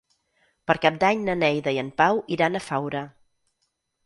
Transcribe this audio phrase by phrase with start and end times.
[0.71, 3.05] Per Cap d'Any na Neida i en Pau iran a Faura.